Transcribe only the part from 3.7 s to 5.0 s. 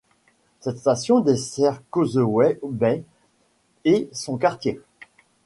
et son quartier.